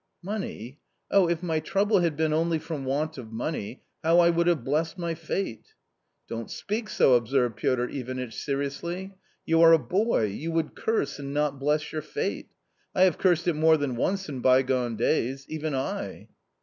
"Money! 0.33 0.79
oh, 1.11 1.29
if 1.29 1.43
my 1.43 1.59
trouble 1.59 1.99
had 1.99 2.17
been 2.17 2.33
only 2.33 2.57
from 2.57 2.85
want 2.85 3.19
of 3.19 3.31
money, 3.31 3.83
how 4.03 4.17
I 4.19 4.31
would 4.31 4.47
have 4.47 4.63
blessed 4.63 4.97
my 4.97 5.13
fate!"" 5.13 5.75
Don't 6.27 6.49
speak 6.49 6.89
so," 6.89 7.13
observed 7.13 7.55
Piotr 7.57 7.83
Ivanitch 7.83 8.33
seriously; 8.43 9.13
"you 9.45 9.61
are 9.61 9.73
a 9.73 9.77
boy— 9.77 10.23
you 10.25 10.51
would 10.53 10.73
curse 10.73 11.19
and 11.19 11.35
not 11.35 11.59
bless 11.59 11.91
your 11.91 12.01
fate! 12.01 12.49
I 12.95 13.03
have 13.03 13.19
cursed 13.19 13.47
it 13.47 13.53
more 13.53 13.77
than 13.77 13.95
once 13.95 14.27
in 14.27 14.39
bygone 14.39 14.95
days— 14.95 15.45
even 15.49 15.75
I 15.75 16.29